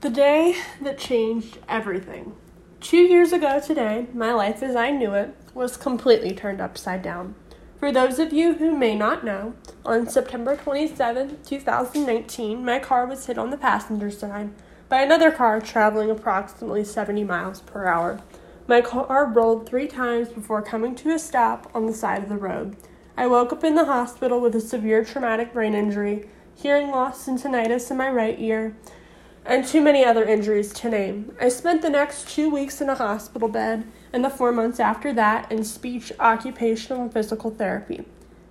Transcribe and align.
The 0.00 0.08
day 0.08 0.56
that 0.80 0.96
changed 0.96 1.58
everything. 1.68 2.32
Two 2.80 3.02
years 3.02 3.34
ago 3.34 3.60
today, 3.60 4.06
my 4.14 4.32
life 4.32 4.62
as 4.62 4.74
I 4.74 4.90
knew 4.90 5.12
it 5.12 5.34
was 5.52 5.76
completely 5.76 6.34
turned 6.34 6.58
upside 6.58 7.02
down. 7.02 7.34
For 7.78 7.92
those 7.92 8.18
of 8.18 8.32
you 8.32 8.54
who 8.54 8.74
may 8.74 8.94
not 8.94 9.24
know, 9.24 9.52
on 9.84 10.08
September 10.08 10.56
27, 10.56 11.40
2019, 11.44 12.64
my 12.64 12.78
car 12.78 13.04
was 13.04 13.26
hit 13.26 13.36
on 13.36 13.50
the 13.50 13.58
passenger 13.58 14.10
side 14.10 14.48
by 14.88 15.02
another 15.02 15.30
car 15.30 15.60
traveling 15.60 16.10
approximately 16.10 16.82
70 16.82 17.22
miles 17.24 17.60
per 17.60 17.86
hour. 17.86 18.22
My 18.66 18.80
car 18.80 19.26
rolled 19.26 19.68
three 19.68 19.86
times 19.86 20.30
before 20.30 20.62
coming 20.62 20.94
to 20.94 21.10
a 21.10 21.18
stop 21.18 21.70
on 21.74 21.84
the 21.84 21.92
side 21.92 22.22
of 22.22 22.30
the 22.30 22.38
road. 22.38 22.74
I 23.18 23.26
woke 23.26 23.52
up 23.52 23.64
in 23.64 23.74
the 23.74 23.84
hospital 23.84 24.40
with 24.40 24.54
a 24.54 24.62
severe 24.62 25.04
traumatic 25.04 25.52
brain 25.52 25.74
injury, 25.74 26.30
hearing 26.54 26.88
loss 26.88 27.28
and 27.28 27.38
tinnitus 27.38 27.90
in 27.90 27.98
my 27.98 28.08
right 28.08 28.40
ear, 28.40 28.74
and 29.50 29.66
too 29.66 29.80
many 29.80 30.04
other 30.04 30.24
injuries 30.24 30.72
to 30.72 30.88
name. 30.88 31.34
I 31.40 31.48
spent 31.48 31.82
the 31.82 31.90
next 31.90 32.28
two 32.28 32.48
weeks 32.48 32.80
in 32.80 32.88
a 32.88 32.94
hospital 32.94 33.48
bed 33.48 33.84
and 34.12 34.24
the 34.24 34.30
four 34.30 34.52
months 34.52 34.78
after 34.78 35.12
that 35.14 35.50
in 35.50 35.64
speech, 35.64 36.12
occupational, 36.20 37.02
and 37.02 37.12
physical 37.12 37.50
therapy. 37.50 38.04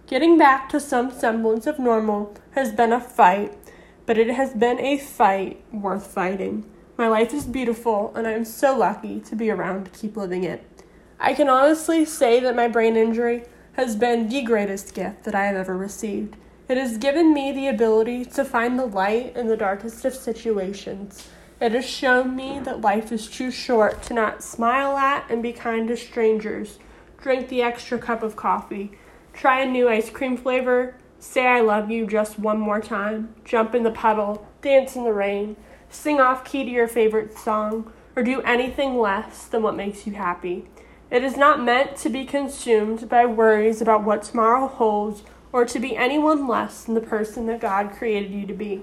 Getting 0.08 0.38
back 0.38 0.68
to 0.70 0.80
some 0.82 1.10
semblance 1.10 1.66
of 1.68 1.80
normal 1.80 2.36
has 2.52 2.74
been 2.74 2.92
a 2.92 3.00
fight, 3.00 3.58
but 4.06 4.18
it 4.18 4.28
has 4.32 4.54
been 4.54 4.78
a 4.82 4.98
fight 4.98 5.64
worth 5.72 6.06
fighting. 6.06 6.70
My 6.98 7.08
life 7.08 7.34
is 7.34 7.46
beautiful, 7.46 8.12
and 8.14 8.28
I 8.28 8.32
am 8.32 8.44
so 8.44 8.78
lucky 8.78 9.22
to 9.22 9.38
be 9.38 9.50
around 9.50 9.86
to 9.86 9.92
keep 9.92 10.18
living 10.18 10.44
it. 10.44 10.84
I 11.18 11.34
can 11.34 11.48
honestly 11.48 12.04
say 12.04 12.42
that 12.42 12.58
my 12.58 12.68
brain 12.68 12.98
injury 12.98 13.46
has 13.74 13.96
been 13.96 14.28
the 14.28 14.42
greatest 14.42 14.94
gift 14.94 15.24
that 15.24 15.36
I 15.36 15.46
have 15.46 15.56
ever 15.56 15.78
received. 15.78 16.36
It 16.70 16.78
has 16.78 17.00
given 17.00 17.34
me 17.34 17.52
the 17.52 17.68
ability 17.68 18.26
to 18.26 18.46
find 18.46 18.78
the 18.78 18.86
light 18.86 19.36
in 19.36 19.48
the 19.48 19.58
darkest 19.58 20.06
of 20.06 20.14
situations. 20.14 21.28
It 21.60 21.72
has 21.72 21.84
shown 21.84 22.36
me 22.36 22.60
that 22.60 22.82
life 22.82 23.12
is 23.12 23.28
too 23.28 23.50
short 23.50 24.04
to 24.04 24.14
not 24.14 24.44
smile 24.44 24.96
at 24.96 25.26
and 25.32 25.42
be 25.42 25.52
kind 25.52 25.88
to 25.88 25.98
strangers. 25.98 26.78
Drink 27.24 27.50
the 27.50 27.64
extra 27.64 27.98
cup 27.98 28.22
of 28.22 28.36
coffee. 28.36 28.92
Try 29.34 29.62
a 29.62 29.66
new 29.66 29.90
ice 29.90 30.12
cream 30.12 30.38
flavor. 30.38 30.94
Say 31.18 31.48
I 31.48 31.62
love 31.62 31.90
you 31.90 32.06
just 32.06 32.38
one 32.38 32.60
more 32.60 32.82
time. 32.82 33.34
Jump 33.44 33.74
in 33.74 33.82
the 33.82 33.90
puddle. 33.90 34.48
Dance 34.62 34.96
in 34.96 35.06
the 35.06 35.12
rain. 35.12 35.56
Sing 35.90 36.22
off 36.22 36.46
key 36.46 36.64
to 36.66 36.70
your 36.70 36.88
favorite 36.88 37.36
song. 37.36 37.92
Or 38.16 38.22
do 38.22 38.42
anything 38.44 39.00
less 39.00 39.46
than 39.46 39.64
what 39.64 39.76
makes 39.76 40.06
you 40.06 40.14
happy. 40.14 40.68
It 41.10 41.24
is 41.24 41.36
not 41.36 41.64
meant 41.64 41.96
to 41.98 42.10
be 42.10 42.26
consumed 42.26 43.10
by 43.10 43.26
worries 43.26 43.82
about 43.82 44.04
what 44.04 44.22
tomorrow 44.22 44.68
holds 44.68 45.24
or 45.52 45.66
to 45.66 45.80
be 45.80 45.98
anyone 45.98 46.48
less 46.48 46.84
than 46.84 46.96
the 46.96 47.02
person 47.02 47.48
that 47.48 47.62
God 47.62 47.92
created 47.92 48.32
you 48.32 48.46
to 48.46 48.54
be. 48.54 48.82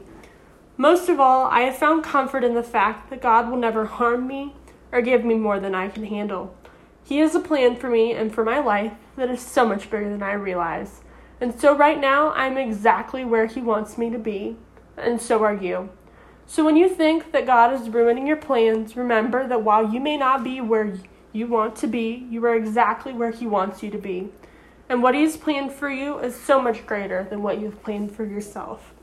Most 0.76 1.08
of 1.08 1.18
all, 1.18 1.46
I 1.46 1.60
have 1.62 1.76
found 1.76 2.04
comfort 2.04 2.44
in 2.44 2.54
the 2.54 2.62
fact 2.62 3.08
that 3.10 3.22
God 3.22 3.50
will 3.50 3.56
never 3.56 3.86
harm 3.86 4.26
me 4.26 4.54
or 4.92 5.00
give 5.00 5.24
me 5.24 5.34
more 5.34 5.58
than 5.58 5.74
I 5.74 5.88
can 5.88 6.04
handle. 6.04 6.54
He 7.02 7.18
has 7.18 7.34
a 7.34 7.40
plan 7.40 7.76
for 7.76 7.88
me 7.88 8.12
and 8.12 8.34
for 8.34 8.44
my 8.44 8.58
life 8.58 8.92
that 9.16 9.30
is 9.30 9.40
so 9.40 9.66
much 9.66 9.90
bigger 9.90 10.10
than 10.10 10.22
I 10.22 10.32
realize. 10.32 11.00
And 11.40 11.58
so, 11.58 11.76
right 11.76 12.00
now, 12.00 12.32
I'm 12.32 12.56
exactly 12.58 13.24
where 13.24 13.46
He 13.46 13.60
wants 13.60 13.96
me 13.96 14.10
to 14.10 14.18
be, 14.18 14.56
and 14.96 15.20
so 15.20 15.44
are 15.44 15.54
you. 15.54 15.90
So, 16.46 16.64
when 16.64 16.76
you 16.76 16.88
think 16.88 17.32
that 17.32 17.46
God 17.46 17.72
is 17.72 17.90
ruining 17.90 18.26
your 18.26 18.36
plans, 18.36 18.96
remember 18.96 19.46
that 19.46 19.62
while 19.62 19.92
you 19.92 20.00
may 20.00 20.16
not 20.16 20.42
be 20.42 20.60
where 20.60 20.98
you 21.32 21.46
want 21.46 21.76
to 21.76 21.86
be, 21.86 22.26
you 22.30 22.44
are 22.46 22.56
exactly 22.56 23.12
where 23.12 23.30
He 23.30 23.46
wants 23.46 23.82
you 23.82 23.90
to 23.90 23.98
be. 23.98 24.30
And 24.88 25.02
what 25.02 25.14
He's 25.14 25.36
planned 25.36 25.72
for 25.72 25.90
you 25.90 26.18
is 26.18 26.34
so 26.34 26.60
much 26.60 26.86
greater 26.86 27.26
than 27.28 27.42
what 27.42 27.60
you've 27.60 27.82
planned 27.82 28.12
for 28.12 28.24
yourself. 28.24 28.94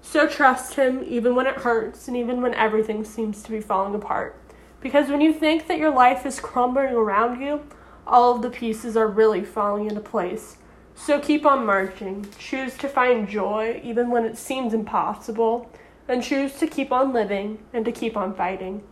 So 0.00 0.26
trust 0.28 0.74
Him 0.74 1.04
even 1.06 1.34
when 1.34 1.46
it 1.46 1.56
hurts 1.56 2.08
and 2.08 2.16
even 2.16 2.42
when 2.42 2.54
everything 2.54 3.04
seems 3.04 3.42
to 3.42 3.50
be 3.50 3.60
falling 3.60 3.94
apart. 3.94 4.38
Because 4.80 5.08
when 5.08 5.20
you 5.20 5.32
think 5.32 5.68
that 5.68 5.78
your 5.78 5.94
life 5.94 6.26
is 6.26 6.40
crumbling 6.40 6.94
around 6.94 7.40
you, 7.40 7.64
all 8.06 8.34
of 8.34 8.42
the 8.42 8.50
pieces 8.50 8.96
are 8.96 9.06
really 9.06 9.44
falling 9.44 9.88
into 9.88 10.00
place. 10.00 10.56
So 10.94 11.20
keep 11.20 11.46
on 11.46 11.64
marching. 11.64 12.26
Choose 12.38 12.76
to 12.78 12.88
find 12.88 13.28
joy 13.28 13.80
even 13.84 14.10
when 14.10 14.24
it 14.24 14.36
seems 14.36 14.74
impossible. 14.74 15.70
And 16.08 16.22
choose 16.22 16.58
to 16.58 16.66
keep 16.66 16.92
on 16.92 17.12
living 17.12 17.58
and 17.72 17.84
to 17.84 17.92
keep 17.92 18.16
on 18.16 18.34
fighting. 18.34 18.82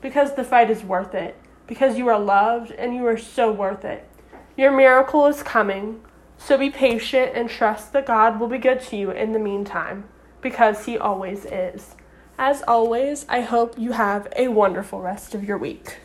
Because 0.00 0.34
the 0.34 0.44
fight 0.44 0.70
is 0.70 0.82
worth 0.82 1.14
it. 1.14 1.36
Because 1.66 1.96
you 1.96 2.08
are 2.08 2.18
loved 2.18 2.72
and 2.72 2.94
you 2.94 3.06
are 3.06 3.16
so 3.16 3.50
worth 3.50 3.84
it. 3.84 4.08
Your 4.56 4.74
miracle 4.74 5.26
is 5.26 5.42
coming, 5.42 6.00
so 6.38 6.56
be 6.56 6.70
patient 6.70 7.32
and 7.34 7.50
trust 7.50 7.92
that 7.92 8.06
God 8.06 8.40
will 8.40 8.48
be 8.48 8.56
good 8.56 8.80
to 8.82 8.96
you 8.96 9.10
in 9.10 9.32
the 9.32 9.38
meantime, 9.38 10.08
because 10.40 10.86
He 10.86 10.96
always 10.96 11.44
is. 11.44 11.94
As 12.38 12.62
always, 12.62 13.26
I 13.28 13.42
hope 13.42 13.78
you 13.78 13.92
have 13.92 14.28
a 14.34 14.48
wonderful 14.48 15.02
rest 15.02 15.34
of 15.34 15.44
your 15.44 15.58
week. 15.58 15.98